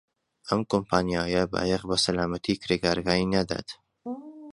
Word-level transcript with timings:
ئەم 0.49 0.61
کۆمپانیایە 0.71 1.43
بایەخ 1.51 1.81
بە 1.89 1.97
سەلامەتیی 2.05 2.59
کرێکارەکانی 2.61 3.31
نادات. 3.33 3.69